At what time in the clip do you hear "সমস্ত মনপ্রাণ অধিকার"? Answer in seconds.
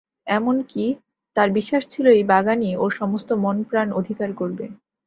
2.93-4.29